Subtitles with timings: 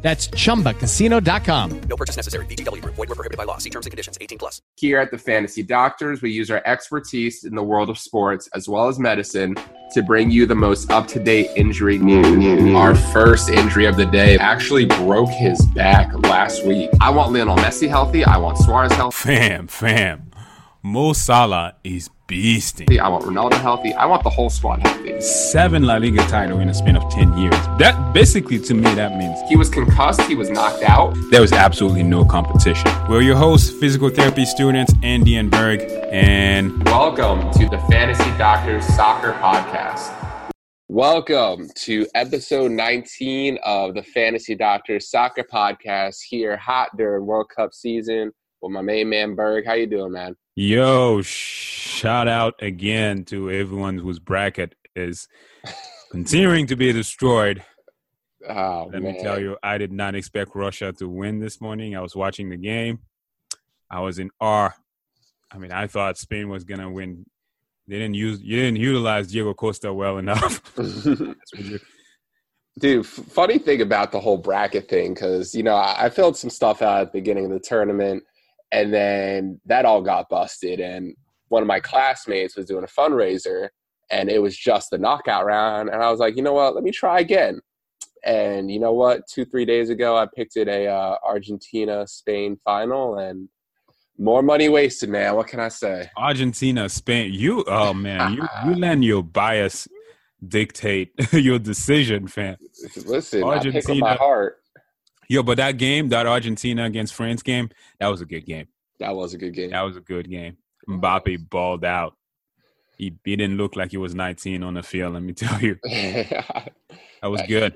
[0.00, 1.80] That's chumbacasino.com.
[1.88, 2.46] No purchase necessary.
[2.46, 2.94] VGW Group.
[2.94, 3.58] Void were prohibited by law.
[3.58, 4.16] See terms and conditions.
[4.20, 4.62] 18 plus.
[4.76, 8.68] Here at the Fantasy Doctors, we use our expertise in the world of sports as
[8.68, 9.56] well as medicine
[9.92, 12.74] to bring you the most up-to-date injury news.
[12.76, 16.90] Our first injury of the day actually broke his back last week.
[17.00, 18.24] I want Lionel Messi healthy.
[18.24, 19.16] I want Suarez healthy.
[19.16, 20.30] Fam, fam.
[20.82, 22.98] Mo Salah is beasting.
[22.98, 23.94] I want Ronaldo healthy.
[23.94, 25.18] I want the whole squad healthy.
[25.18, 27.54] Seven La Liga title in a span of 10 years.
[27.78, 30.20] That basically to me, that means He was concussed.
[30.22, 31.16] He was knocked out.
[31.30, 32.90] there was absolutely no competition.
[33.08, 35.80] We're your hosts, physical therapy students, Andy and Berg,
[36.12, 40.14] and Welcome to the Fantasy Doctors Soccer Podcast.
[40.88, 46.18] Welcome to episode 19 of the Fantasy Doctors Soccer Podcast.
[46.28, 49.66] Here, hot during World Cup season with my main man Berg.
[49.66, 50.36] How you doing, man?
[50.56, 55.28] yo, shout out again to everyone whose bracket is
[56.10, 57.62] continuing to be destroyed.
[58.48, 61.96] Oh Let man, me tell you, I did not expect Russia to win this morning.
[61.96, 63.00] I was watching the game.
[63.90, 64.70] I was in awe.
[65.52, 67.24] I mean, I thought Spain was gonna win.
[67.86, 70.60] They didn't use you didn't utilize Diego Costa well enough.
[72.78, 73.00] Dude.
[73.04, 76.50] f- Funny thing about the whole bracket thing, because you know I, I filled some
[76.50, 78.22] stuff out at the beginning of the tournament,
[78.72, 80.80] and then that all got busted.
[80.80, 81.14] And
[81.48, 83.68] one of my classmates was doing a fundraiser,
[84.10, 85.88] and it was just the knockout round.
[85.90, 86.74] And I was like, you know what?
[86.74, 87.60] Let me try again.
[88.24, 89.26] And you know what?
[89.28, 93.48] Two three days ago, I picked it a uh, Argentina Spain final, and
[94.18, 95.36] more money wasted, man.
[95.36, 96.10] What can I say?
[96.16, 97.32] Argentina, Spain.
[97.32, 99.86] You, oh man, you you let your bias
[100.46, 102.56] dictate your decision, fam.
[103.06, 104.58] Listen, I pick with Argentina- my heart.
[105.28, 107.68] Yo, but that game, that Argentina against France game,
[108.00, 108.66] that was a good game.
[108.98, 109.70] That was a good game.
[109.70, 110.56] That was a good game.
[110.88, 112.16] Mbappe balled out.
[112.96, 115.12] He, he didn't look like he was 19 on the field.
[115.12, 116.72] Let me tell you, that
[117.24, 117.74] was good.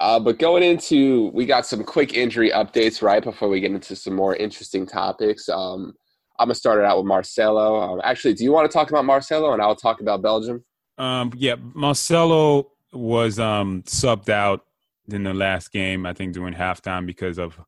[0.00, 3.94] Uh, but going into, we got some quick injury updates right before we get into
[3.94, 5.46] some more interesting topics.
[5.50, 5.92] Um,
[6.38, 7.78] I'm gonna start it out with Marcelo.
[7.82, 10.64] Um, actually, do you want to talk about Marcelo, and I'll talk about Belgium?
[10.96, 14.64] Um, yeah, Marcelo was um, subbed out
[15.08, 17.58] in the last game, I think during halftime because of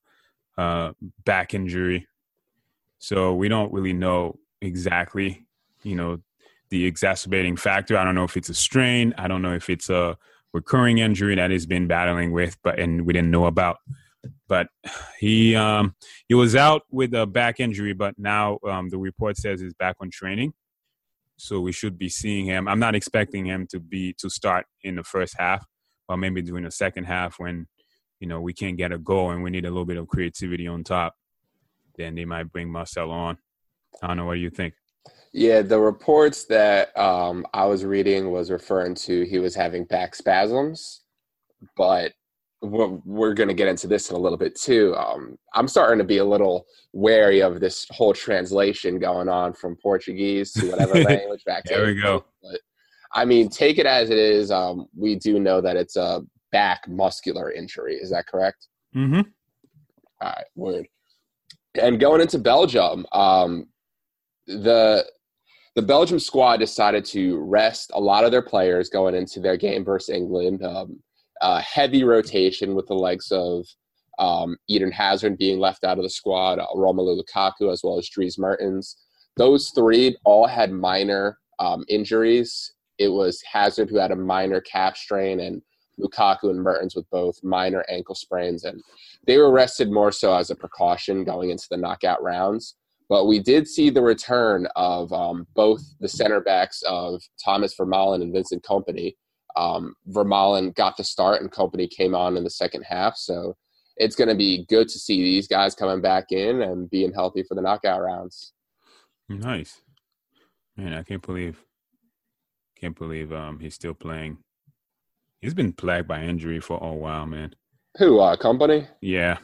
[0.59, 0.93] uh,
[1.25, 2.07] back injury.
[2.99, 5.47] So we don't really know exactly,
[5.83, 6.19] you know,
[6.71, 7.99] the exacerbating factor.
[7.99, 9.15] I don't know if it's a strain.
[9.19, 10.17] I don't know if it's a
[10.53, 13.79] recurring injury that he's been battling with, but and we didn't know about.
[14.49, 14.69] But
[15.19, 15.97] he um,
[16.29, 19.97] he was out with a back injury, but now um, the report says he's back
[20.01, 20.53] on training
[21.43, 22.69] so we should be seeing him.
[22.69, 25.67] I'm not expecting him to be to start in the first half,
[26.13, 27.67] or maybe during the second half when
[28.21, 30.67] you know we can't get a goal and we need a little bit of creativity
[30.67, 31.15] on top.
[31.97, 33.39] Then they might bring Marcel on.
[34.03, 34.27] I don't know.
[34.27, 34.75] What do you think?
[35.33, 40.15] Yeah, the reports that um, I was reading was referring to he was having back
[40.15, 41.03] spasms,
[41.77, 42.13] but
[42.61, 44.95] we're, we're going to get into this in a little bit too.
[44.95, 49.77] Um, I'm starting to be a little wary of this whole translation going on from
[49.77, 52.25] Portuguese to whatever language back to There we go.
[52.43, 52.61] But
[53.15, 54.51] I mean, take it as it is.
[54.51, 57.97] Um, we do know that it's a back muscular injury.
[57.97, 58.69] Is that correct?
[58.95, 59.21] Mm-hmm.
[60.21, 60.87] All right, word.
[61.81, 63.67] And going into Belgium, um,
[64.47, 65.05] the
[65.75, 69.85] the Belgium squad decided to rest a lot of their players going into their game
[69.85, 70.63] versus England.
[70.63, 71.01] Um,
[71.41, 73.67] uh, heavy rotation with the likes of
[74.19, 78.09] um, Eden Hazard being left out of the squad, uh, Romelu Lukaku, as well as
[78.09, 78.97] Dries Mertens.
[79.37, 82.75] Those three all had minor um, injuries.
[83.03, 85.63] It was Hazard who had a minor calf strain, and
[86.01, 88.65] Lukaku and Mertens with both minor ankle sprains.
[88.65, 88.83] And
[89.27, 92.77] they were rested more so as a precaution going into the knockout rounds.
[93.09, 98.23] But we did see the return of um, both the center backs of Thomas Vermaelen
[98.23, 99.17] and Vincent Kompany.
[99.55, 103.17] Um, Vermaelen got the start, and Kompany came on in the second half.
[103.17, 103.57] So
[103.97, 107.43] it's going to be good to see these guys coming back in and being healthy
[107.43, 108.53] for the knockout rounds.
[109.29, 109.83] Nice,
[110.77, 110.95] man.
[110.95, 111.63] I can't believe,
[112.83, 114.39] can't believe um he's still playing.
[115.41, 117.55] He's been plagued by injury for a while, man.
[117.99, 118.21] Who?
[118.21, 118.89] Uh, Kompany?
[119.01, 119.39] Yeah,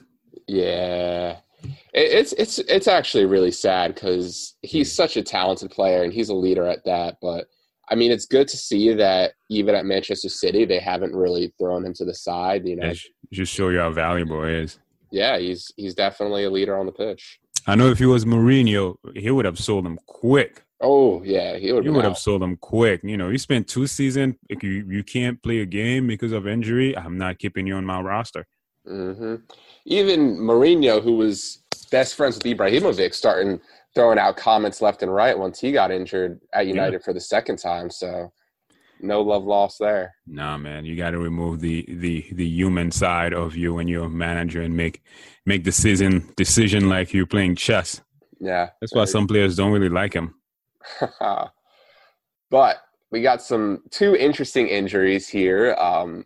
[0.47, 6.13] Yeah, it, it's it's it's actually really sad because he's such a talented player and
[6.13, 7.17] he's a leader at that.
[7.23, 7.47] But
[7.91, 11.85] I mean, it's good to see that even at Manchester City, they haven't really thrown
[11.85, 12.67] him to the side.
[12.67, 12.93] You know,
[13.33, 14.79] just show you how valuable he is.
[15.11, 17.39] Yeah, he's he's definitely a leader on the pitch.
[17.67, 20.65] I know if he was Mourinho, he would have sold him quick.
[20.81, 21.85] Oh yeah, he would.
[21.85, 23.01] You would have sold him quick.
[23.03, 24.37] You know, you spent two seasons.
[24.49, 27.85] If you you can't play a game because of injury, I'm not keeping you on
[27.85, 28.47] my roster.
[28.87, 29.37] hmm
[29.85, 33.61] Even Mourinho, who was best friends with Ibrahimovic, starting
[33.95, 37.59] throwing out comments left and right once he got injured at United for the second
[37.59, 37.91] time.
[37.91, 38.33] So
[39.01, 40.15] no love lost there.
[40.27, 44.05] Nah, man, you got to remove the the the human side of you when you're
[44.05, 45.03] a manager and make
[45.47, 48.01] make decision decision like you're playing chess.
[48.41, 50.35] Yeah, That's why some players don't really like him.
[52.51, 52.77] but
[53.11, 55.75] we got some two interesting injuries here.
[55.75, 56.25] Um,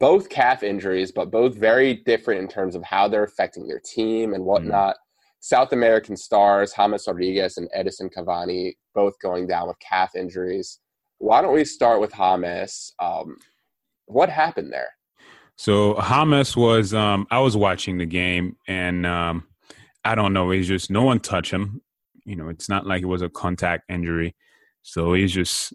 [0.00, 4.34] both calf injuries, but both very different in terms of how they're affecting their team
[4.34, 4.96] and whatnot.
[5.40, 10.80] South American stars, James Rodriguez and Edison Cavani, both going down with calf injuries.
[11.18, 12.92] Why don't we start with James?
[13.00, 13.36] Um,
[14.06, 14.90] what happened there?
[15.56, 19.44] So Hamas was um I was watching the game and um
[20.04, 21.82] I don't know, he's just no one touched him.
[22.28, 24.36] You know, it's not like it was a contact injury.
[24.82, 25.72] So he's just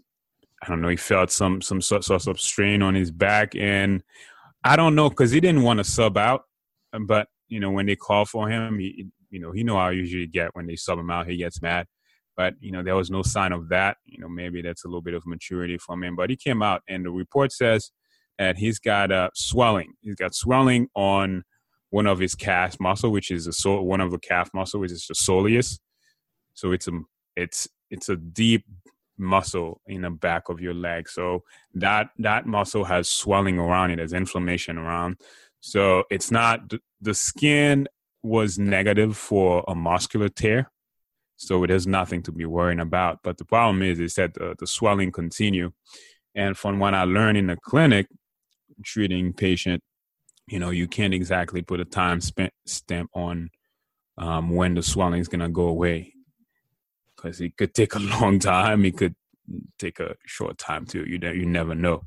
[0.62, 4.02] I don't know, he felt some some sort sort of strain on his back and
[4.64, 6.42] I don't know cuz he didn't want to sub out,
[7.06, 9.90] but you know, when they call for him, he you know, he know how I
[9.90, 11.86] usually get when they sub him out, he gets mad.
[12.36, 13.96] But you know, there was no sign of that.
[14.04, 16.16] You know, maybe that's a little bit of maturity from him.
[16.16, 17.90] But he came out, and the report says
[18.38, 19.94] that he's got uh, swelling.
[20.00, 21.44] He's got swelling on
[21.90, 24.92] one of his calf muscle, which is a sol- one of the calf muscle, which
[24.92, 25.78] is the soleus.
[26.54, 26.92] So it's a
[27.36, 28.64] it's it's a deep
[29.18, 31.08] muscle in the back of your leg.
[31.08, 35.16] So that that muscle has swelling around it, there's inflammation around.
[35.60, 37.88] So it's not the skin
[38.22, 40.70] was negative for a muscular tear.
[41.36, 43.20] So it has nothing to be worrying about.
[43.22, 45.72] But the problem is, is that the, the swelling continue.
[46.34, 48.06] And from what I learned in the clinic,
[48.84, 49.82] treating patient,
[50.48, 53.50] you know, you can't exactly put a time stamp on
[54.16, 56.13] um, when the swelling is gonna go away,
[57.24, 58.84] because it could take a long time.
[58.84, 59.14] It could
[59.78, 61.04] take a short time too.
[61.06, 62.04] You you never know.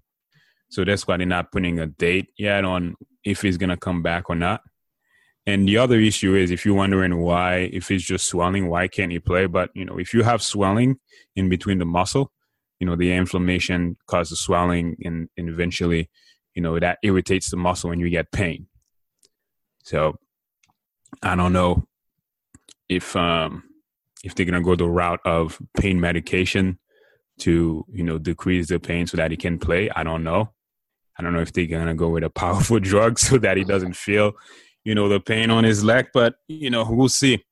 [0.70, 4.30] So that's why they're not putting a date yet on if he's gonna come back
[4.30, 4.62] or not.
[5.46, 9.14] And the other issue is if you're wondering why, if it's just swelling, why can't
[9.14, 9.46] he play?
[9.46, 10.98] But you know, if you have swelling
[11.36, 12.32] in between the muscle,
[12.80, 16.10] you know, the inflammation causes swelling, and, and eventually,
[16.54, 18.68] you know, that irritates the muscle, and you get pain.
[19.84, 20.20] So,
[21.24, 21.88] I don't know
[22.90, 23.67] if um
[24.28, 26.78] if they're gonna go the route of pain medication
[27.40, 29.90] to you know decrease the pain so that he can play.
[29.90, 30.54] I don't know.
[31.18, 33.96] I don't know if they're gonna go with a powerful drug so that he doesn't
[34.08, 34.34] feel
[34.88, 37.44] you know the pain on his leg but you know we'll see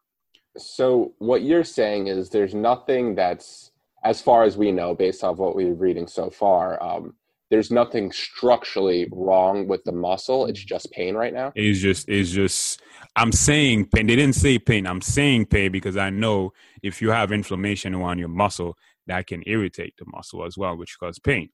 [0.58, 3.72] So what you're saying is there's nothing that's,
[4.06, 7.14] as far as we know, based off what we're reading so far, um,
[7.52, 10.46] there's nothing structurally wrong with the muscle.
[10.48, 10.68] It's mm.
[10.68, 11.52] just pain right now.
[11.56, 12.82] it's just it's just
[13.16, 16.52] i'm saying pain they didn't say pain i'm saying pain because i know
[16.84, 18.76] if you have inflammation around your muscle
[19.08, 21.50] that can irritate the muscle as well which cause pain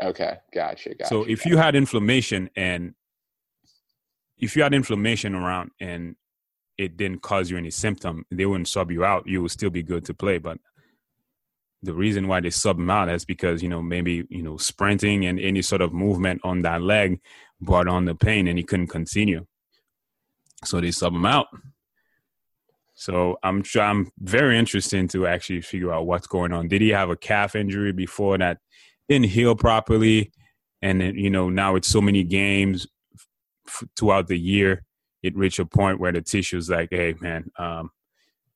[0.00, 0.90] Okay, gotcha.
[0.90, 2.94] gotcha so if you had inflammation and
[4.36, 6.14] if you had inflammation around and
[6.76, 9.82] it didn't cause you any symptom they wouldn't sub you out you would still be
[9.82, 10.58] good to play but
[11.82, 15.26] the reason why they sub him out is because you know maybe you know sprinting
[15.26, 17.20] and any sort of movement on that leg
[17.60, 19.46] brought on the pain and he couldn't continue.
[20.64, 21.46] So they sub him out.
[22.94, 26.66] So i'm try- i'm very interested to actually figure out what's going on.
[26.68, 28.58] Did he have a calf injury before that
[29.08, 30.32] didn't heal properly?
[30.82, 32.88] And then you know now it's so many games
[33.68, 34.84] f- throughout the year
[35.22, 37.90] it reached a point where the tissue tissue's like hey man um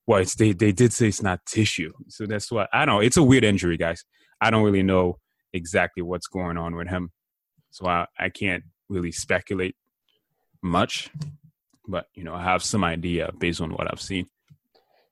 [0.06, 1.92] well it's they, they did say it's not tissue.
[2.09, 4.04] So that's what i don't it's a weird injury guys.
[4.40, 5.18] I don't really know
[5.52, 7.11] exactly what's going on with him.
[7.71, 9.76] So i, I can't really speculate
[10.62, 11.11] much
[11.88, 14.26] but you know i have some idea based on what i've seen.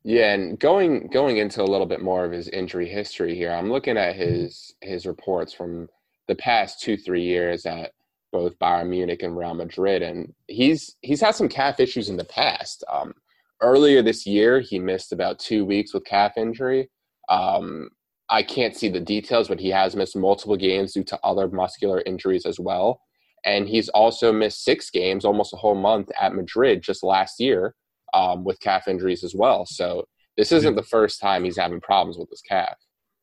[0.03, 3.71] Yeah, and going going into a little bit more of his injury history here, I'm
[3.71, 5.89] looking at his his reports from
[6.27, 7.93] the past two three years at
[8.33, 12.25] both Bayern Munich and Real Madrid, and he's he's had some calf issues in the
[12.25, 12.83] past.
[12.91, 13.13] Um,
[13.63, 16.91] earlier this year, he missed about two weeks with calf injury.
[17.29, 17.91] Um,
[18.29, 22.03] I can't see the details, but he has missed multiple games due to other muscular
[22.07, 23.01] injuries as well.
[23.45, 27.75] And he's also missed six games, almost a whole month at Madrid just last year
[28.15, 29.67] um, with calf injuries as well.
[29.67, 32.77] So this isn't the first time he's having problems with his calf.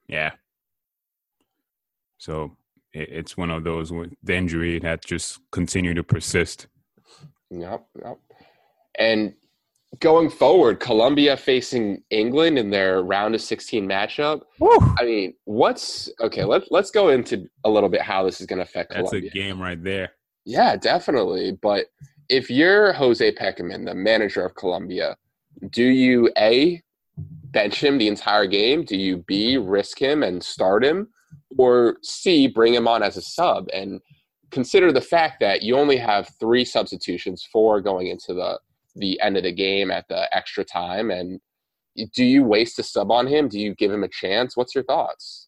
[0.08, 0.32] yeah
[2.20, 2.56] so
[2.94, 6.68] it's one of those with the injury that just continue to persist
[7.50, 8.20] Yep, yep.
[9.00, 9.34] And
[10.00, 14.42] going forward, Colombia facing England in their round of 16 matchup.
[15.00, 16.44] I mean, what's okay?
[16.44, 19.22] Let, let's go into a little bit how this is going to affect that's a
[19.22, 20.12] game right there
[20.46, 21.58] Yeah, definitely.
[21.62, 21.88] But
[22.30, 25.16] if you're Jose Pekerman, the manager of Colombia,
[25.70, 26.82] do you a
[27.18, 28.84] bench him the entire game?
[28.84, 31.08] Do you b risk him and start him,
[31.58, 34.00] or c bring him on as a sub and
[34.52, 38.60] consider the fact that you only have three substitutions, four going into the
[38.98, 41.40] the end of the game at the extra time, and
[42.14, 43.48] do you waste a sub on him?
[43.48, 44.56] Do you give him a chance?
[44.56, 45.48] What's your thoughts?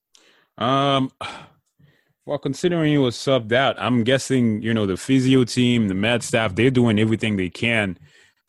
[0.58, 1.12] Um,
[2.26, 6.24] well, considering he was subbed out, I'm guessing you know the physio team, the med
[6.24, 7.98] staff, they're doing everything they can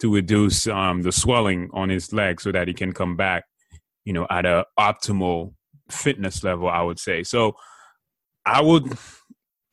[0.00, 3.45] to reduce um, the swelling on his leg so that he can come back,
[4.04, 5.54] you know, at a optimal
[5.90, 6.69] fitness level.
[6.69, 7.54] I would say so.
[8.47, 8.90] I would,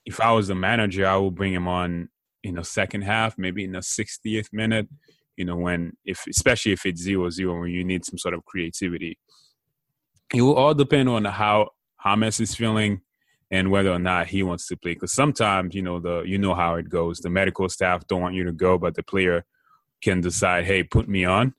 [0.05, 2.09] if I was the manager, I would bring him on
[2.43, 4.87] in the second half, maybe in the 60th minute.
[5.37, 8.43] You know, when if especially if it's zero zero, when you need some sort of
[8.45, 9.17] creativity.
[10.33, 11.69] It will all depend on how
[12.03, 12.99] Hamas is feeling
[13.49, 14.93] and whether or not he wants to play.
[14.93, 17.19] Because sometimes, you know, the you know how it goes.
[17.19, 19.45] The medical staff don't want you to go, but the player
[20.01, 21.53] can decide, hey, put me on.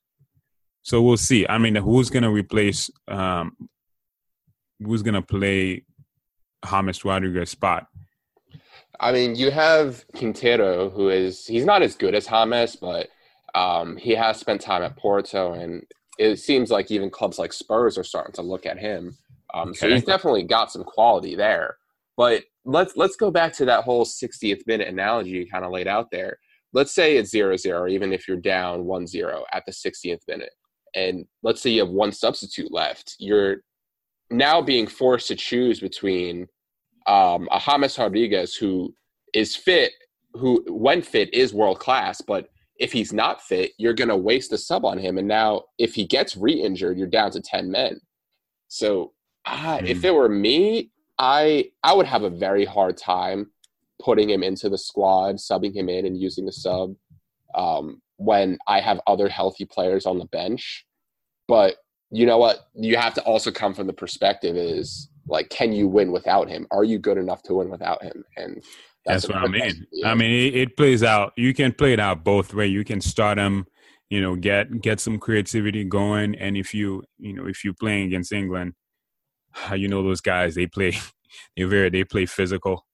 [0.82, 1.46] So we'll see.
[1.48, 2.90] I mean, who's going to replace?
[3.08, 3.56] Um,
[4.84, 5.84] who's going to play
[6.64, 7.86] Hamas Rodriguez spot?
[9.00, 13.08] I mean, you have Quintero, who is he's not as good as Hamas, but
[13.54, 15.84] um, he has spent time at Porto, and
[16.18, 19.16] it seems like even clubs like Spurs are starting to look at him.
[19.54, 19.78] Um, okay.
[19.78, 21.76] So he's definitely got some quality there.
[22.16, 25.86] But let's let's go back to that whole 60th minute analogy you kind of laid
[25.86, 26.38] out there.
[26.74, 30.50] Let's say it's 0-0, even if you're down 1-0 at the 60th minute,
[30.94, 33.16] and let's say you have one substitute left.
[33.18, 33.58] You're
[34.30, 36.46] now being forced to choose between
[37.06, 38.94] um, a James Rodriguez who
[39.32, 39.92] is fit,
[40.34, 44.52] who when fit is world class, but if he's not fit, you're going to waste
[44.52, 45.18] a sub on him.
[45.18, 48.00] And now, if he gets re-injured, you're down to ten men.
[48.68, 49.12] So
[49.46, 49.86] mm.
[49.86, 53.50] if it were me, I I would have a very hard time
[54.00, 56.94] putting him into the squad, subbing him in, and using the sub
[57.54, 60.86] um, when I have other healthy players on the bench.
[61.48, 61.76] But
[62.10, 62.68] you know what?
[62.74, 66.66] You have to also come from the perspective is like, can you win without him?
[66.70, 68.24] Are you good enough to win without him?
[68.36, 68.62] And
[69.08, 69.86] that's, that's what I mean.
[70.04, 71.32] I mean, it, it, plays out.
[71.36, 72.66] You can play it out both way.
[72.66, 73.66] You can start them,
[74.10, 78.06] you know, get get some creativity going, and if you, you know, if you're playing
[78.06, 78.74] against England,
[79.74, 80.96] you know those guys they play
[81.56, 82.86] they very they play physical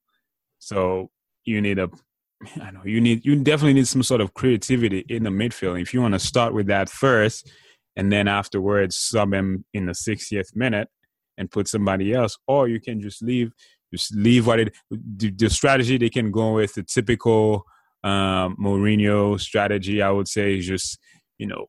[0.59, 1.11] so
[1.45, 1.89] you need a
[2.63, 5.93] i know you need you definitely need some sort of creativity in the midfield if
[5.93, 7.51] you want to start with that first
[7.97, 10.89] and then afterwards sub him in the 60th minute
[11.37, 13.53] and put somebody else or you can just leave
[13.95, 17.65] just leave what it the, the strategy they can go with the typical
[18.03, 20.99] um Mourinho strategy I would say is just
[21.39, 21.67] you know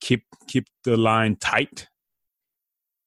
[0.00, 1.88] keep keep the line tight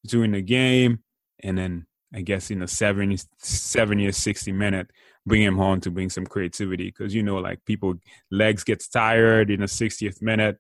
[0.06, 1.00] during the game,
[1.44, 4.88] and then I guess in the 70, 70 or 60 minute,
[5.26, 6.86] bring him home to bring some creativity.
[6.86, 7.96] Because, you know, like people,
[8.32, 10.58] legs gets tired in the 60th minute,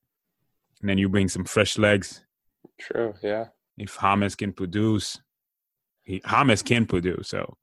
[0.81, 2.23] and then you bring some fresh legs.
[2.79, 3.45] True, yeah.
[3.77, 5.21] If Hamas can produce,
[6.03, 7.29] he, James can produce.
[7.29, 7.57] So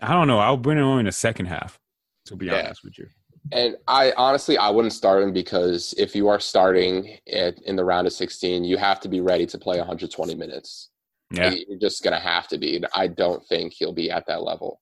[0.00, 0.38] I don't know.
[0.38, 1.78] I'll bring him on in the second half,
[2.26, 2.64] to be yeah.
[2.66, 3.06] honest with you.
[3.52, 7.84] And I honestly, I wouldn't start him because if you are starting it in the
[7.84, 10.90] round of 16, you have to be ready to play 120 minutes.
[11.30, 11.54] Yeah.
[11.68, 12.82] You're just going to have to be.
[12.94, 14.80] I don't think he'll be at that level.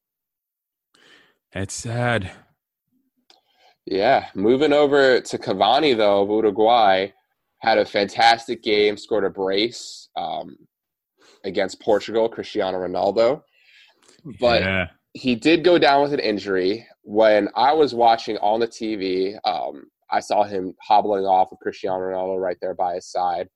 [1.52, 2.30] It's sad.
[3.84, 4.26] Yeah.
[4.34, 7.08] Moving over to Cavani, though, of Uruguay,
[7.60, 10.56] had a fantastic game, scored a brace um,
[11.44, 13.42] against Portugal, Cristiano Ronaldo.
[14.40, 14.86] But yeah.
[15.16, 16.86] He did go down with an injury.
[17.02, 21.98] When I was watching on the TV, um, I saw him hobbling off with Cristiano
[21.98, 23.48] Ronaldo right there by his side.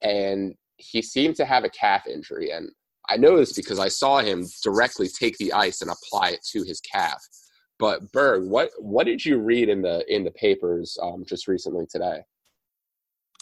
[0.00, 2.52] And he seemed to have a calf injury.
[2.52, 2.70] And
[3.08, 6.62] I know this because I saw him directly take the ice and apply it to
[6.62, 7.20] his calf.
[7.80, 11.86] But Berg, what what did you read in the in the papers um, just recently
[11.86, 12.22] today?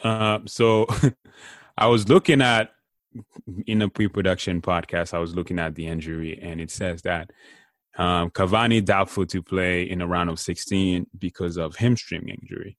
[0.03, 0.87] Uh, so
[1.79, 2.71] I was looking at
[3.67, 5.15] in a pre-production podcast.
[5.15, 7.31] I was looking at the injury, and it says that
[7.99, 12.77] um, Cavani doubtful to play in a round of 16 because of hamstring injury.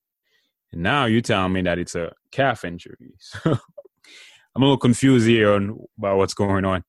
[0.72, 2.96] And now you tell me that it's a calf injury.
[3.20, 3.58] So
[4.56, 6.84] I'm a little confused here on about what's going on.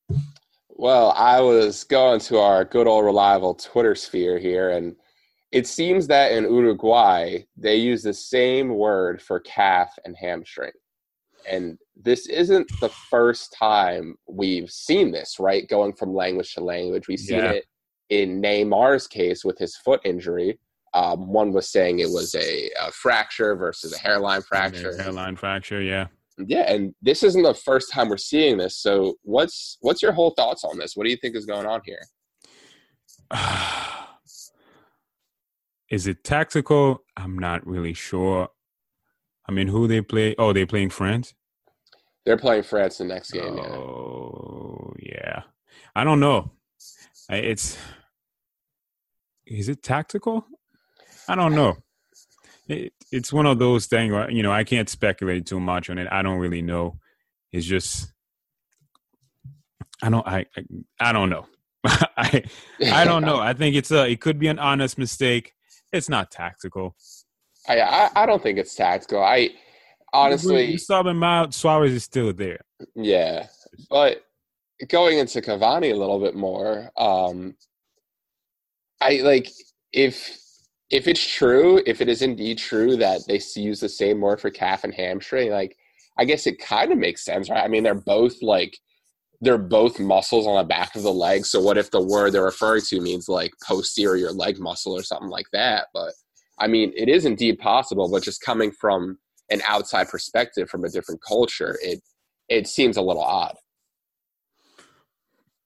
[0.70, 4.96] Well, I was going to our good old reliable Twitter sphere here, and
[5.52, 10.72] it seems that in Uruguay they use the same word for calf and hamstring.
[11.46, 15.68] And this isn't the first time we've seen this, right?
[15.68, 17.06] Going from language to language.
[17.06, 17.50] We've seen yeah.
[17.50, 17.66] it
[18.10, 20.58] in Neymar's case with his foot injury.
[20.94, 24.96] Um, one was saying it was a, a fracture versus a hairline fracture.
[25.00, 26.06] Hairline fracture, yeah
[26.46, 28.76] yeah, and this isn't the first time we're seeing this.
[28.76, 30.96] So what's what's your whole thoughts on this?
[30.96, 32.02] What do you think is going on here?
[35.90, 37.02] is it tactical?
[37.16, 38.48] I'm not really sure.
[39.48, 40.34] I mean, who they play?
[40.38, 41.34] Oh, they're playing France.
[42.24, 43.58] They're playing France the next game.
[43.58, 45.44] Oh, yeah.
[45.96, 46.52] I don't know.
[47.30, 47.78] It's
[49.48, 50.46] is it tactical?
[51.28, 51.76] I don't know.
[52.68, 54.12] It, it's one of those things.
[54.12, 56.08] Where, you know, I can't speculate too much on it.
[56.10, 56.98] I don't really know.
[57.52, 58.12] It's just
[60.02, 60.26] I don't.
[60.26, 60.62] I I,
[61.00, 61.46] I don't know.
[61.84, 62.44] I
[62.92, 63.38] I don't know.
[63.38, 64.08] I think it's a.
[64.08, 65.54] It could be an honest mistake.
[65.92, 66.94] It's not tactical.
[67.68, 69.22] I, I I don't think it's tactical.
[69.22, 69.50] I
[70.12, 72.60] honestly, subbing out, Suarez is still there.
[72.94, 73.46] yeah,
[73.90, 74.22] but
[74.88, 77.54] going into Cavani a little bit more, um,
[79.00, 79.50] I like
[79.92, 80.38] if
[80.90, 84.50] if it's true, if it is indeed true that they use the same word for
[84.50, 85.76] calf and hamstring, like
[86.18, 87.62] I guess it kind of makes sense, right?
[87.62, 88.76] I mean, they're both like
[89.40, 91.46] they're both muscles on the back of the leg.
[91.46, 95.28] So what if the word they're referring to means like posterior leg muscle or something
[95.28, 95.86] like that?
[95.94, 96.12] But
[96.58, 99.18] I mean, it is indeed possible, but just coming from
[99.50, 102.00] an outside perspective from a different culture, it
[102.48, 103.56] it seems a little odd.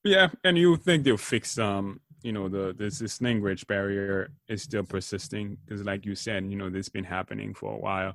[0.04, 4.62] Yeah, and you think they'll fix um, you know, the this this language barrier is
[4.62, 8.14] still persisting because, like you said, you know, this been happening for a while.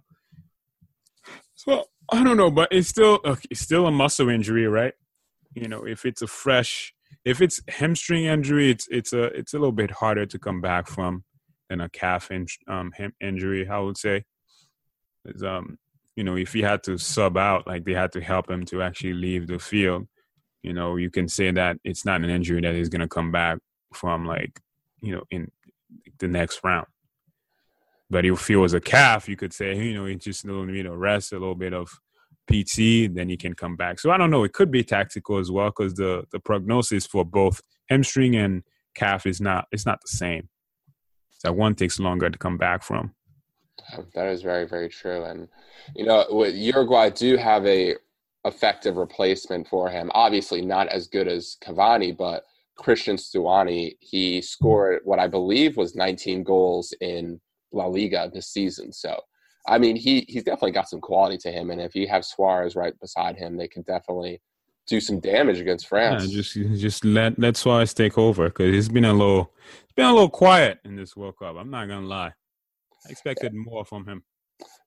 [1.56, 4.94] So I don't know, but it's still uh, it's still a muscle injury, right?
[5.54, 6.94] You know, if it's a fresh,
[7.26, 10.88] if it's hamstring injury, it's it's a it's a little bit harder to come back
[10.88, 11.24] from
[11.70, 13.68] than a calf in, um injury.
[13.68, 14.24] I would say,
[15.26, 15.78] 'Cause, um,
[16.16, 18.82] you know, if he had to sub out, like they had to help him to
[18.82, 20.08] actually leave the field
[20.64, 23.32] you know, you can say that it's not an injury that he's going to come
[23.32, 23.60] back
[23.94, 24.60] from, like,
[25.02, 25.52] you know, in
[26.20, 26.88] the next round.
[28.10, 30.66] But if it was a calf, you could say, you know, he just a little
[30.66, 31.90] need a rest, a little bit of
[32.48, 34.00] PT, then he can come back.
[34.00, 34.44] So I don't know.
[34.44, 38.64] It could be tactical as well because the the prognosis for both hamstring and
[38.96, 40.50] calf is not it's not the same.
[41.40, 43.14] So one takes longer to come back from.
[44.16, 45.24] That is very, very true.
[45.24, 45.50] And
[45.96, 47.96] you know, Uruguay do have a
[48.46, 50.10] effective replacement for him.
[50.14, 52.44] Obviously, not as good as Cavani, but
[52.78, 53.98] Christian Stuani.
[54.00, 57.40] He scored what I believe was 19 goals in
[57.72, 58.92] La Liga this season.
[58.94, 59.20] So,
[59.68, 61.72] I mean, he he's definitely got some quality to him.
[61.72, 64.42] And if you have Suarez right beside him, they can definitely
[64.88, 66.30] do some damage against Yeah, France.
[66.30, 69.52] just just let let Suarez take over because it's been a little
[69.84, 71.58] it's been a little quiet in this World Cup.
[71.58, 72.32] I'm not gonna lie.
[73.06, 74.24] I expected more from him.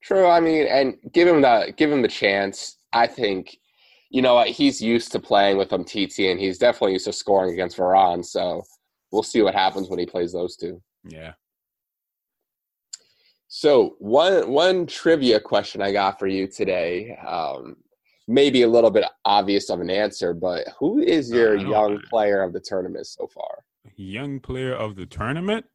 [0.02, 0.26] True.
[0.26, 2.76] I mean, and give him the give him the chance.
[2.92, 3.56] I think,
[4.10, 7.52] you know, what, he's used to playing with Umtiti, and he's definitely used to scoring
[7.52, 8.24] against Varane.
[8.24, 8.62] So
[9.12, 10.82] we'll see what happens when he plays those two.
[11.04, 11.32] Yeah.
[13.46, 17.76] So one one trivia question I got for you today, um,
[18.28, 22.42] maybe a little bit obvious of an answer, but who is your I young player
[22.42, 23.64] of the tournament so far?
[23.96, 25.66] Young player of the tournament.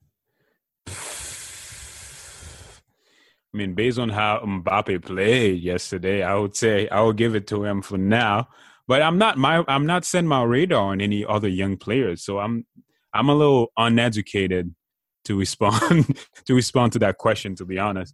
[3.56, 7.48] I mean, based on how Mbappe played yesterday, I would say I would give it
[7.48, 8.50] to him for now.
[8.86, 12.40] But I'm not my I'm not setting my radar on any other young players, so
[12.40, 12.66] I'm
[13.14, 14.76] I'm a little uneducated
[15.24, 17.56] to respond to respond to that question.
[17.56, 18.14] To be honest,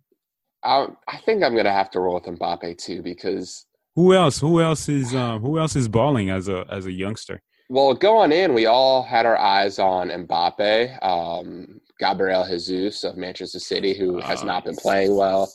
[0.64, 4.40] I, I think I'm gonna have to roll with Mbappe too because who else?
[4.40, 7.42] Who else is um, who else is balling as a as a youngster?
[7.68, 13.60] Well, going in, we all had our eyes on Mbappe, um, Gabriel Jesus of Manchester
[13.60, 15.52] City, who has Oh, not been playing well.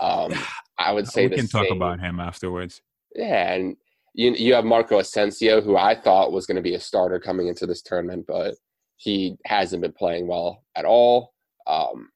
[0.00, 0.32] Um,
[0.78, 2.82] I would say we can talk same- about him afterwards.
[3.14, 3.76] Yeah, and
[4.12, 7.46] you you have Marco Asensio, who I thought was going to be a starter coming
[7.46, 8.54] into this tournament, but
[8.96, 11.32] he hasn't been playing well at all.
[11.66, 12.08] Um,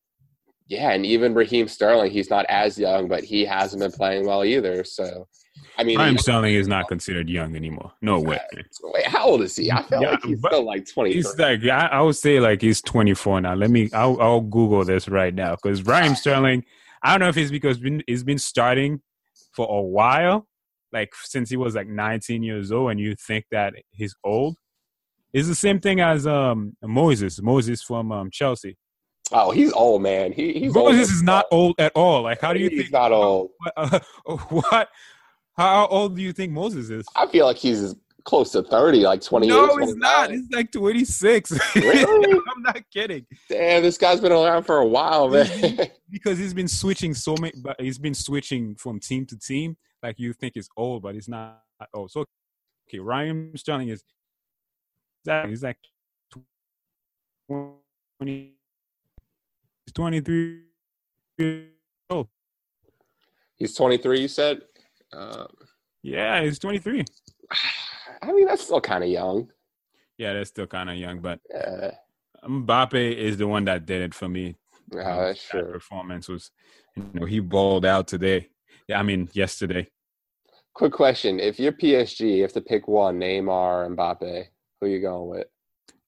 [0.67, 4.45] yeah, and even Raheem Sterling, he's not as young, but he hasn't been playing well
[4.45, 4.85] either.
[4.85, 5.27] So,
[5.77, 7.93] I mean, he- Sterling is not considered young anymore.
[8.03, 8.41] No way.
[8.83, 9.71] wait, how old is he?
[9.71, 11.13] I feel Yeah, like he's still like twenty.
[11.13, 13.55] He's like I, I would say like he's 24 now.
[13.55, 16.65] Let me I'll, I'll Google this right now because Raheem Sterling.
[17.03, 19.01] I don't know if it's because been, he's been starting
[19.53, 20.49] for a while,
[20.93, 24.57] like since he was like 19 years old, and you think that he's old.
[25.33, 27.41] It's the same thing as um Moses.
[27.41, 28.77] Moses from um, Chelsea.
[29.31, 30.33] Oh, he's old, man.
[30.33, 32.23] He, he's Moses as is not old at all.
[32.23, 32.93] Like, how do you he's think?
[32.93, 33.51] not old?
[33.59, 33.99] What, uh,
[34.49, 34.89] what?
[35.59, 37.05] How old do you think Moses is?
[37.17, 39.51] I feel like he's close to thirty, like twenty-eight.
[39.51, 39.99] No, he's 29.
[39.99, 40.31] not.
[40.31, 41.53] He's like 26.
[41.75, 42.33] Really?
[42.57, 43.27] I'm not kidding.
[43.49, 45.89] Damn, this guy's been around for a while, man.
[46.11, 50.19] because he's been switching so many but he's been switching from team to team like
[50.19, 51.61] you think he's old but it's not
[51.93, 52.25] old so
[52.89, 54.03] okay ryan sterling is
[55.25, 55.77] that he's like
[57.51, 58.55] 20
[59.85, 60.63] he's 23
[61.37, 61.67] years
[62.09, 62.29] old
[63.59, 64.21] he's twenty-three.
[64.21, 64.63] You said.
[65.13, 65.47] Uh,
[66.03, 67.05] yeah he's 23
[68.23, 69.51] I mean, that's still kind of young.
[70.19, 71.91] yeah that's still kind of young but Uh,
[72.45, 74.57] mbappe is the one that did it for me
[74.93, 75.73] Yeah, that's that true.
[75.73, 76.51] performance was,
[76.97, 78.49] you know, he balled out today.
[78.89, 79.87] Yeah, I mean yesterday.
[80.75, 84.45] Quick question: If you're PSG, you have to pick one: Neymar, Mbappe.
[84.81, 85.47] Who are you going with?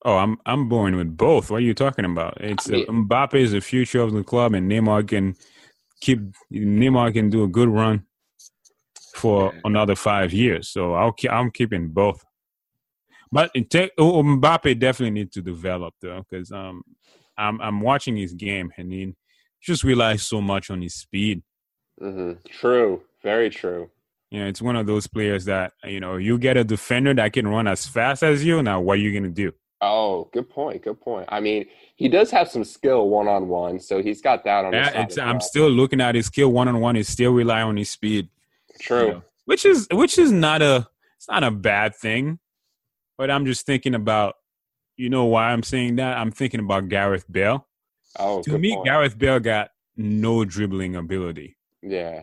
[0.05, 1.51] Oh, I'm I'm born with both.
[1.51, 2.41] What are you talking about?
[2.41, 5.35] It's I mean- uh, Mbappe is the future of the club, and Neymar can
[6.01, 6.21] keep
[6.53, 8.07] Neymar can do a good run
[9.21, 10.69] for another five years.
[10.69, 12.25] So I'll keep, I'm keeping both.
[13.33, 16.83] But it take, oh, Mbappe definitely needs to develop though, because um,
[17.39, 19.15] I'm I'm watching his game and he
[19.63, 21.43] just relies so much on his speed.
[21.99, 23.03] hmm True.
[23.23, 23.91] Very true.
[24.31, 27.47] Yeah, it's one of those players that you know you get a defender that can
[27.47, 28.63] run as fast as you.
[28.63, 29.53] Now, what are you gonna do?
[29.81, 30.83] Oh, good point.
[30.83, 31.27] Good point.
[31.31, 34.75] I mean, he does have some skill one on one, so he's got that on
[34.75, 35.41] his Yeah, I'm well.
[35.41, 36.97] still looking at his skill one on one.
[36.97, 38.29] He still rely on his speed,
[38.81, 39.07] True.
[39.07, 42.39] you know, which is which is not a it's not a bad thing.
[43.19, 44.35] But I'm just thinking about,
[44.97, 46.17] you know, why I'm saying that.
[46.17, 47.67] I'm thinking about Gareth Bale.
[48.19, 48.87] Oh, To me, point.
[48.87, 51.59] Gareth Bale got no dribbling ability.
[51.83, 52.23] Yeah.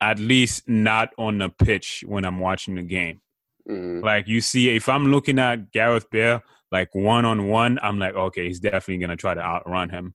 [0.00, 3.20] At least not on the pitch when I'm watching the game.
[3.66, 6.40] hmm Like you see, if I'm looking at Gareth Bale
[6.72, 10.14] like one on one, I'm like, okay, he's definitely gonna try to outrun him.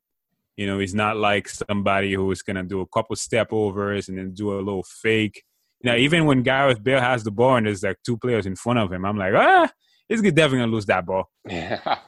[0.58, 4.18] You know, he's not like somebody who is gonna do a couple step overs and
[4.18, 5.44] then do a little fake.
[5.84, 8.80] Now, even when Gareth Bale has the ball and there's like two players in front
[8.80, 9.70] of him, I'm like, ah,
[10.08, 11.30] he's definitely gonna lose that ball.
[11.50, 12.00] Yeah.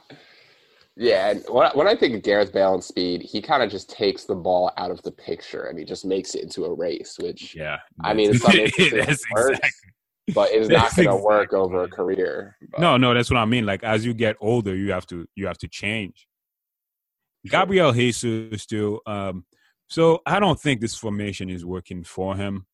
[0.98, 4.24] Yeah, and when I, think of Gareth Bale and speed, he kind of just takes
[4.24, 7.54] the ball out of the picture and he just makes it into a race, which,
[7.54, 9.70] Yeah, I mean, in some instances works, exactly.
[10.34, 12.56] but it's not going to work over a career.
[12.70, 13.66] But- No, no, that's what I mean.
[13.66, 16.26] Like as you get older, you have to you have to change.
[17.46, 19.00] Gabriel Jesus too.
[19.06, 19.44] Um,
[19.88, 22.66] so I don't think this formation is working for him.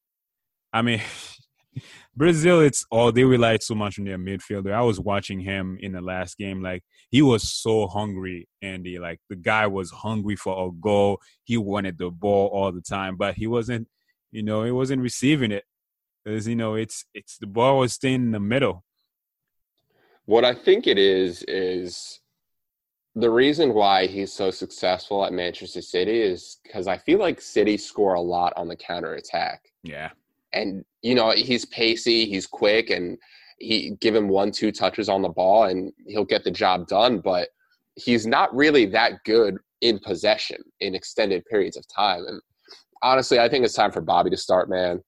[0.72, 1.00] I mean,
[2.16, 4.72] Brazil, it's all they relied so much on their midfielder.
[4.72, 8.98] I was watching him in the last game, like he was so hungry, Andy.
[8.98, 11.20] Like the guy was hungry for a goal.
[11.44, 13.88] He wanted the ball all the time, but he wasn't,
[14.30, 15.64] you know, he wasn't receiving it.
[16.24, 18.84] Because you know, it's it's the ball was staying in the middle.
[20.26, 22.20] What I think it is is
[23.14, 27.76] the reason why he's so successful at Manchester City is because I feel like City
[27.76, 29.62] score a lot on the counter attack.
[29.82, 30.10] Yeah.
[30.52, 33.18] And you know, he's pacey, he's quick, and
[33.58, 37.20] he give him one, two touches on the ball and he'll get the job done,
[37.20, 37.48] but
[37.94, 42.24] he's not really that good in possession in extended periods of time.
[42.26, 42.40] And
[43.02, 45.02] honestly, I think it's time for Bobby to start, man.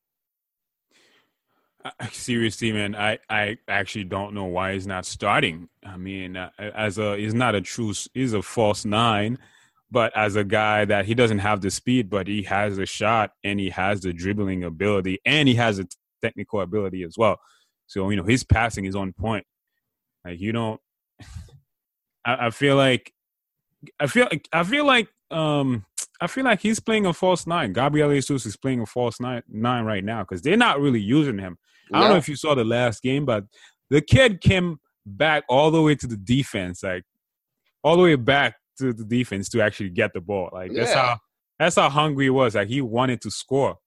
[2.12, 5.68] Seriously, man, I, I actually don't know why he's not starting.
[5.84, 9.38] I mean, uh, as a he's not a true he's a false nine,
[9.94, 13.30] but as a guy that he doesn't have the speed, but he has a shot
[13.44, 15.86] and he has the dribbling ability and he has a
[16.20, 17.38] technical ability as well.
[17.86, 19.46] So you know his passing is on point.
[20.24, 20.80] Like you don't,
[22.26, 23.12] I, I feel like,
[24.00, 25.86] I feel I feel like um
[26.20, 27.72] I feel like he's playing a false nine.
[27.72, 31.38] Gabriel Jesus is playing a false nine nine right now because they're not really using
[31.38, 31.56] him.
[31.92, 33.44] I don't know if you saw the last game, but
[33.90, 37.04] the kid came back all the way to the defense, like
[37.84, 40.50] all the way back to the defense to actually get the ball.
[40.52, 41.02] Like that's Yeah.
[41.02, 41.18] how
[41.58, 42.54] that's how hungry he was.
[42.54, 43.78] Like he wanted to score.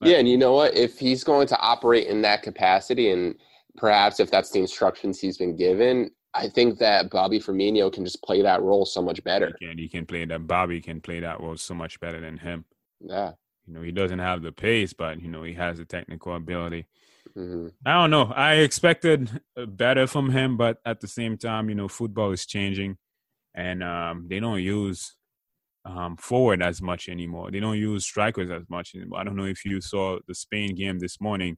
[0.00, 0.76] Yeah, and you know what?
[0.76, 3.34] If he's going to operate in that capacity, and
[3.76, 8.22] perhaps if that's the instructions he's been given, I think that Bobby Firmino can just
[8.22, 9.54] play that role so much better.
[9.58, 10.46] He can he can play that.
[10.46, 12.64] Bobby can play that role so much better than him.
[13.00, 13.32] Yeah.
[13.66, 16.86] You know, he doesn't have the pace, but you know, he has the technical ability.
[17.34, 18.32] hmm I don't know.
[18.34, 22.96] I expected better from him, but at the same time, you know, football is changing,
[23.54, 25.16] and um, they don't use
[25.84, 27.50] um, forward as much anymore.
[27.50, 29.20] They don't use strikers as much anymore.
[29.20, 31.56] I don't know if you saw the Spain game this morning.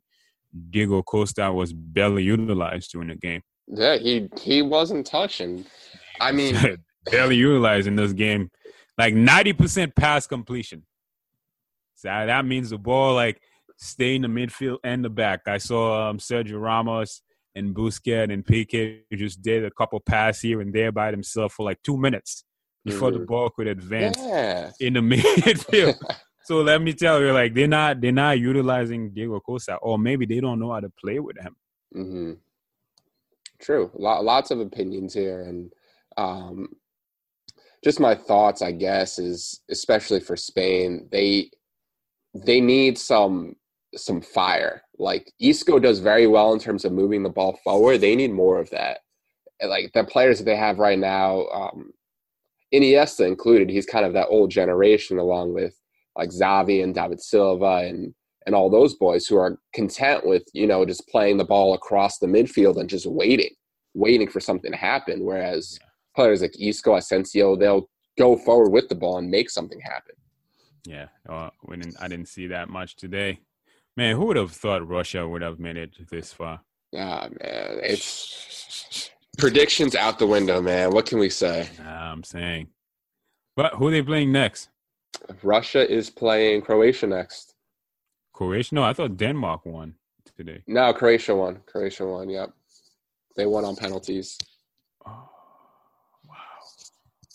[0.71, 3.43] Diego Costa was barely utilized during the game.
[3.67, 5.65] Yeah, he he wasn't touching.
[6.21, 6.57] I mean,
[7.11, 8.51] barely utilized in this game,
[8.99, 10.85] like ninety percent pass completion.
[11.95, 13.41] So that means the ball like
[13.77, 15.43] stay in the midfield and the back.
[15.47, 17.23] I saw um, Sergio Ramos
[17.55, 21.65] and Busquets and Piqué just did a couple pass here and there by themselves for
[21.65, 22.45] like two minutes
[22.85, 23.27] before the Mhm.
[23.27, 24.71] ball could advance yeah.
[24.81, 25.95] in the midfield.
[26.45, 30.27] so let me tell you, like they're not they're not utilizing Diego Costa, or maybe
[30.27, 31.57] they don't know how to play with him.
[31.93, 32.33] hmm
[33.61, 33.91] True.
[33.95, 35.73] Lo- lots of opinions here, and
[36.17, 36.69] um,
[37.83, 41.51] just my thoughts, I guess, is especially for Spain, they
[42.35, 43.55] they need some
[43.97, 44.83] some fire.
[44.99, 47.99] Like Isco does very well in terms of moving the ball forward.
[47.99, 48.99] They need more of that.
[49.63, 51.93] Like the players that they have right now, um,
[52.75, 55.75] Iniesta included, he's kind of that old generation, along with
[56.17, 58.15] like Xavi and David Silva and
[58.47, 62.19] and all those boys who are content with you know just playing the ball across
[62.19, 63.51] the midfield and just waiting,
[63.95, 65.25] waiting for something to happen.
[65.25, 65.79] Whereas
[66.15, 70.15] players like Isco, Asensio, they'll go forward with the ball and make something happen.
[70.87, 73.41] Yeah, uh, we didn't, I didn't see that much today.
[73.97, 76.61] Man, who would have thought Russia would have made it this far?
[76.97, 80.91] Ah, man, it's predictions out the window, man.
[80.91, 81.69] What can we say?
[81.79, 82.69] Nah, I'm saying.
[83.57, 84.69] But who are they playing next?
[85.43, 87.55] Russia is playing Croatia next.
[88.33, 88.75] Croatia?
[88.75, 89.95] No, I thought Denmark won
[90.37, 90.63] today.
[90.67, 91.61] No, Croatia won.
[91.67, 92.29] Croatia won.
[92.29, 92.53] Yep,
[93.37, 94.39] they won on penalties.
[95.07, 95.29] Oh,
[96.29, 96.35] wow.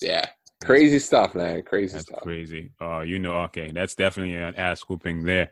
[0.02, 0.26] Yeah,
[0.62, 1.64] crazy stuff, man.
[1.64, 2.20] Crazy That's stuff.
[2.22, 2.72] crazy.
[2.82, 3.72] Oh, you know, okay.
[3.72, 5.52] That's definitely an ass whooping there.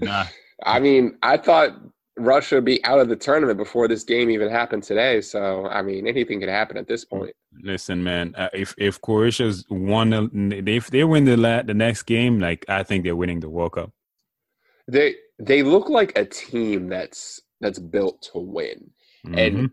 [0.00, 0.26] Nah.
[0.64, 1.76] I mean, I thought
[2.18, 5.20] Russia would be out of the tournament before this game even happened today.
[5.20, 7.32] So, I mean, anything could happen at this point.
[7.62, 8.34] Listen, man.
[8.36, 12.64] Uh, if if Croatia's won, the- if they win the la- the next game, like
[12.68, 13.92] I think they're winning the World Cup.
[14.88, 18.90] They they look like a team that's that's built to win.
[19.26, 19.38] Mhm.
[19.38, 19.70] And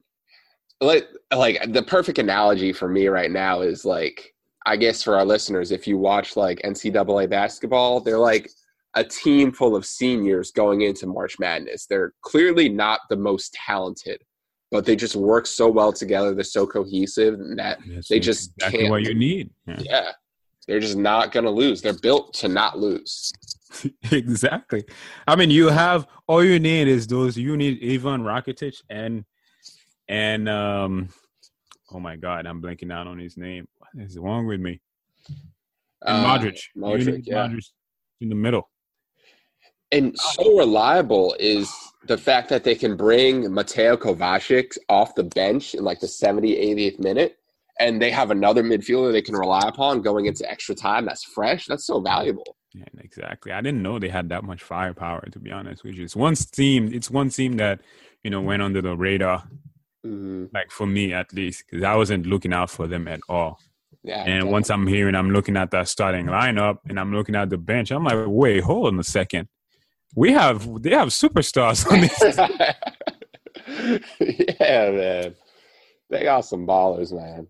[0.82, 4.34] like like the perfect analogy for me right now is like
[4.66, 8.50] I guess for our listeners, if you watch like NCAA basketball, they're like
[8.96, 11.86] a team full of seniors going into March Madness.
[11.86, 14.22] They're clearly not the most talented,
[14.72, 16.34] but they just work so well together.
[16.34, 19.50] They're so cohesive and that That's they just exactly can't what you need.
[19.68, 19.80] Yeah.
[19.80, 20.12] yeah,
[20.68, 21.82] they're just not gonna lose.
[21.82, 23.32] They're built to not lose.
[24.12, 24.84] exactly.
[25.28, 27.38] I mean, you have all you need is those.
[27.38, 29.26] You need Ivan Rakitic and
[30.08, 31.10] and um.
[31.92, 33.68] Oh my God, I'm blanking out on his name.
[33.78, 34.82] What is wrong with me?
[36.02, 36.60] And Uh, Modric.
[36.74, 37.48] You Modric, yeah.
[37.48, 37.70] Modric
[38.22, 38.70] in the middle.
[39.94, 41.72] And so reliable is
[42.06, 46.54] the fact that they can bring Mateo Kovacic off the bench in like the 70,
[46.56, 47.38] 80th minute,
[47.80, 51.68] and they have another midfielder they can rely upon going into extra time that's fresh.
[51.68, 52.58] That's so valuable.
[52.74, 53.52] Yeah, exactly.
[53.52, 55.28] I didn't know they had that much firepower.
[55.32, 56.92] To be honest, which is one team.
[56.92, 57.82] It's one team that
[58.24, 59.44] you know went under the radar,
[60.06, 60.50] Mhm.
[60.54, 63.60] like for me at least, because I wasn't looking out for them at all.
[64.04, 64.24] Yeah.
[64.26, 67.50] And once I'm here and I'm looking at that starting lineup, and I'm looking at
[67.50, 67.92] the bench.
[67.92, 69.48] I'm like, wait, hold on a second.
[70.16, 72.20] We have they have superstars on this.
[74.60, 75.36] yeah, man.
[76.10, 77.48] They got some ballers, man.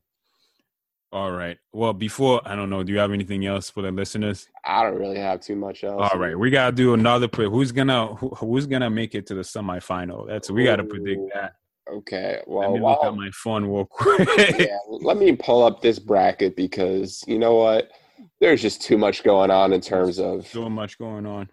[1.11, 1.57] all right.
[1.73, 4.47] Well, before I don't know, do you have anything else for the listeners?
[4.65, 6.09] I don't really have too much else.
[6.13, 7.27] All right, we gotta do another.
[7.27, 10.27] Pre- who's gonna who, who's gonna make it to the semifinal?
[10.27, 11.53] That's we gotta predict that.
[11.91, 12.41] Okay.
[12.47, 14.29] Well, Let me look while- at my phone real quick.
[14.57, 17.91] yeah, let me pull up this bracket because you know what?
[18.39, 20.47] There's just too much going on in terms of.
[20.47, 21.49] so much going on.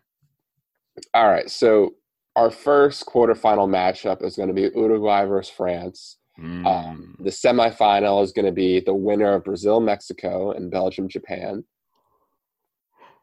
[1.14, 1.94] All right, so
[2.36, 6.16] our first quarterfinal matchup is going to be Uruguay versus France.
[6.38, 6.64] Um,
[7.20, 7.24] Mm.
[7.24, 11.64] the semifinal is going to be the winner of Brazil, Mexico, and Belgium, Japan.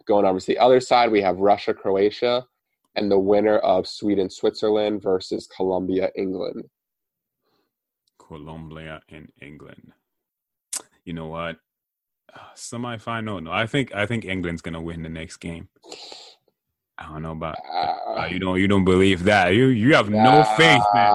[0.05, 2.45] Going over to the other side, we have Russia, Croatia,
[2.95, 6.63] and the winner of Sweden, Switzerland versus Colombia, England.
[8.19, 9.93] Colombia and England.
[11.03, 11.57] You know what?
[12.33, 13.41] Uh, Semifinal.
[13.41, 15.69] No, I think I think England's gonna win the next game.
[16.99, 18.39] I don't know about Uh, uh, you.
[18.39, 19.53] Don't you don't believe that?
[19.53, 21.11] You you have no faith, man.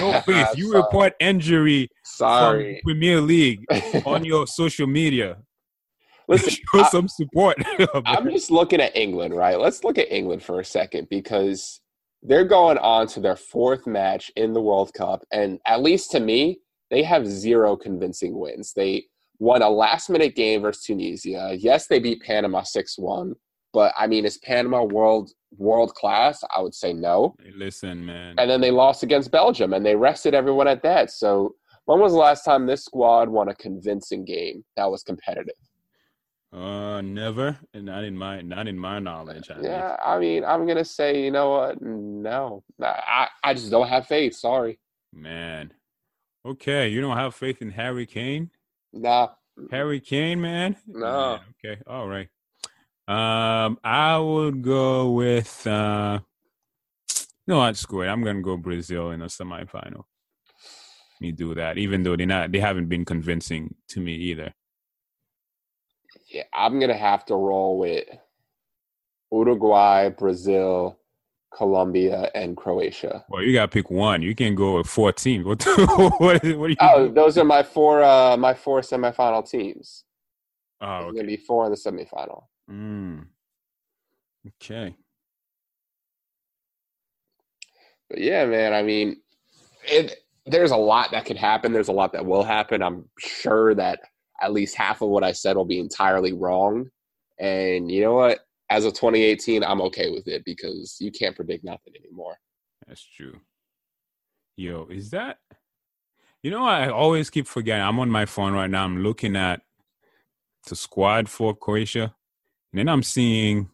[0.00, 0.48] No faith.
[0.56, 0.76] You Sorry.
[0.82, 2.80] report injury from Sorry.
[2.84, 3.64] Premier League
[4.04, 5.38] on your social media.
[6.28, 7.56] Listen, Show I- some support.
[8.04, 9.58] I'm just looking at England, right?
[9.58, 11.80] Let's look at England for a second because
[12.22, 15.24] they're going on to their fourth match in the World Cup.
[15.32, 18.72] And at least to me, they have zero convincing wins.
[18.74, 19.04] They
[19.38, 21.56] won a last minute game versus Tunisia.
[21.58, 23.34] Yes, they beat Panama 6 1.
[23.72, 26.42] But I mean, is Panama world world class?
[26.54, 27.34] I would say no.
[27.42, 28.34] Hey, Listen, man.
[28.38, 31.10] And then they lost against Belgium and they rested everyone at that.
[31.10, 31.54] So
[31.86, 35.54] when was the last time this squad won a convincing game that was competitive?
[36.52, 39.48] Uh, never, and not in my not in my knowledge.
[39.48, 39.62] least.
[39.62, 41.80] Yeah, I mean, I'm gonna say, you know what?
[41.80, 44.34] No, I, I just don't have faith.
[44.34, 44.78] Sorry.
[45.14, 45.72] man.
[46.44, 48.50] Okay, you don't have faith in Harry Kane.
[48.92, 49.28] Nah.
[49.70, 50.76] Harry Kane, man.
[50.86, 51.38] No.
[51.64, 52.28] Okay, all right.
[53.08, 55.66] Um, I would go with.
[55.66, 56.20] uh
[57.46, 57.76] No, what?
[57.76, 58.08] Screw it.
[58.08, 60.04] I'm gonna go Brazil in a semifinal.
[61.20, 64.54] Me do that, even though they not they haven't been convincing to me either.
[66.28, 68.04] Yeah, I'm gonna have to roll with
[69.30, 70.98] Uruguay, Brazil,
[71.54, 73.24] Colombia, and Croatia.
[73.28, 74.22] Well, you gotta pick one.
[74.22, 75.44] You can go with four teams.
[75.46, 75.62] What?
[76.20, 76.94] what, what are?
[76.96, 78.02] Oh, those are my four.
[78.02, 80.04] Uh, my four semifinal teams.
[80.80, 81.16] oh There's okay.
[81.16, 82.44] gonna be four in the semifinal.
[82.72, 83.26] Mm.
[84.46, 84.96] Okay.
[88.08, 88.72] But yeah, man.
[88.72, 89.20] I mean,
[89.84, 91.72] it, there's a lot that could happen.
[91.72, 92.82] There's a lot that will happen.
[92.82, 94.00] I'm sure that
[94.40, 96.88] at least half of what I said will be entirely wrong.
[97.38, 98.40] And you know what?
[98.70, 102.36] As of 2018, I'm okay with it because you can't predict nothing anymore.
[102.86, 103.38] That's true.
[104.56, 105.38] Yo, is that?
[106.42, 107.84] You know, I always keep forgetting.
[107.84, 108.84] I'm on my phone right now.
[108.84, 109.60] I'm looking at
[110.66, 112.14] the squad for Croatia,
[112.72, 113.68] then I'm seeing,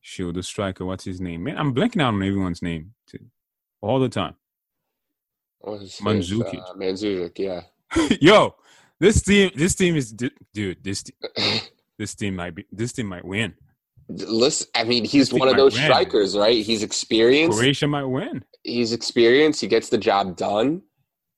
[0.00, 0.84] shoot, the striker.
[0.84, 1.44] What's his name?
[1.44, 3.26] Man, I'm blanking out on everyone's name too,
[3.80, 4.34] all the time.
[5.60, 6.00] What was.
[6.00, 7.62] Uh, Mandzukic, yeah.
[8.20, 8.54] Yo,
[9.00, 10.82] this team, this team is, dude.
[10.82, 11.04] This
[11.98, 13.54] this team might be, this team might win.
[14.08, 15.84] Listen, I mean, he's one of those win.
[15.84, 16.64] strikers, right?
[16.64, 17.58] He's experienced.
[17.58, 18.44] Croatia might win.
[18.62, 19.60] He's experienced.
[19.60, 20.82] He gets the job done.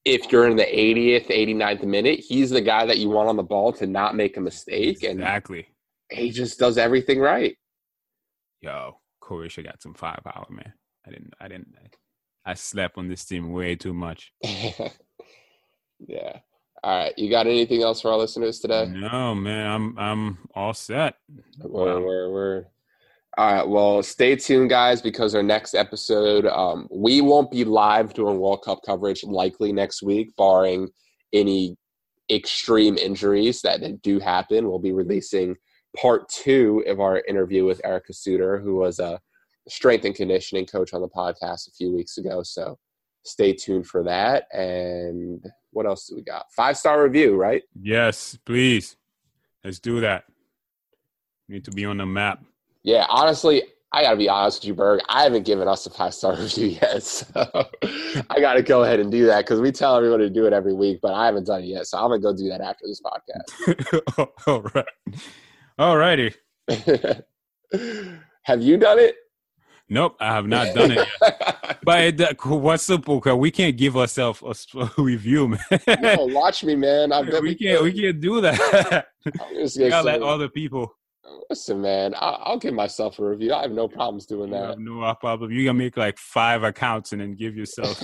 [0.05, 3.43] If you're in the 80th, 89th minute, he's the guy that you want on the
[3.43, 5.69] ball to not make a mistake, and Exactly.
[6.11, 7.57] He just does everything right.
[8.61, 10.73] Yo, Croatia got some firepower, man.
[11.07, 11.75] I didn't, I didn't,
[12.45, 14.33] I, I slept on this team way too much.
[14.43, 16.39] yeah.
[16.83, 17.19] All right.
[17.19, 18.87] You got anything else for our listeners today?
[18.87, 21.17] No, man, I'm, I'm all set.
[21.59, 22.65] We're, we're, we're,
[23.39, 23.69] all right.
[23.69, 28.63] Well, stay tuned, guys, because our next episode, um, we won't be live doing World
[28.65, 30.89] Cup coverage likely next week, barring
[31.33, 31.77] any
[32.31, 34.69] extreme injuries that do happen.
[34.69, 35.57] We'll be releasing
[35.97, 39.21] part two of our interview with Erica Suter, who was a
[39.69, 42.43] strength and conditioning coach on the podcast a few weeks ago.
[42.43, 42.79] So
[43.25, 44.45] stay tuned for that.
[44.53, 46.47] And what else do we got?
[46.55, 47.63] Five star review, right?
[47.81, 48.97] Yes, please.
[49.65, 50.25] Let's do that.
[51.49, 52.43] Need to be on the map.
[52.83, 55.01] Yeah, honestly, I got to be honest with you, Berg.
[55.09, 57.03] I haven't given us a five star review yet.
[57.03, 57.27] So
[58.31, 60.53] I got to go ahead and do that because we tell everybody to do it
[60.53, 61.87] every week, but I haven't done it yet.
[61.87, 64.29] So I'm going to go do that after this podcast.
[64.47, 64.87] all right.
[65.79, 66.33] All righty.
[68.45, 69.17] Have you done it?
[69.89, 71.53] Nope, I have not done it yet.
[71.85, 73.09] But uh, what's up?
[73.09, 75.61] Okay, we can't give ourselves a review, man.
[76.03, 77.13] no, watch me, man.
[77.13, 77.81] I bet we can't.
[77.85, 79.07] We can't do that.
[79.25, 80.93] We gotta let other people.
[81.49, 82.15] listen, man.
[82.17, 83.53] I'll, I'll give myself a review.
[83.53, 84.71] I have no problems doing You that.
[84.71, 85.53] have no problem.
[85.53, 88.03] You can make like five accounts and then give yourself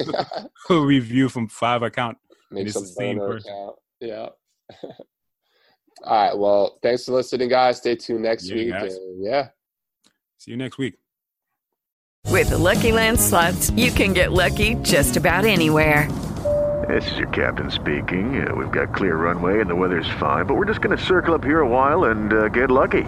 [0.70, 2.18] a review from five account.
[2.52, 3.76] Make It's some the same burner account.
[4.00, 4.28] Yeah.
[6.05, 6.37] All right.
[6.37, 7.78] Well, thanks for listening, guys.
[7.78, 8.74] Stay tuned next Yeah, week.
[8.74, 9.48] and yeah.
[10.38, 10.94] See you next week.
[12.28, 16.11] With the Lucky Land slots, you can get lucky just about anywhere.
[16.88, 18.44] This is your captain speaking.
[18.46, 21.33] Uh, we've got clear runway and the weather's fine, but we're just going to circle
[21.35, 23.02] up here a while and uh, get lucky.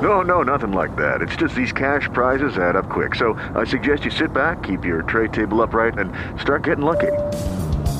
[0.00, 1.20] No, no, nothing like that.
[1.20, 3.16] It's just these cash prizes add up quick.
[3.16, 7.10] So I suggest you sit back, keep your tray table upright, and start getting lucky.